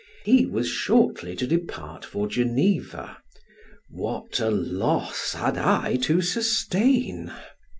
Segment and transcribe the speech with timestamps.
[0.25, 3.17] He was shortly to depart for Geneva;
[3.91, 7.31] what a loss had I to sustain!